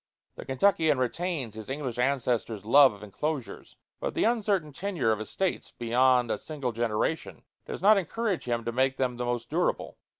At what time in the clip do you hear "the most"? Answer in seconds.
9.17-9.51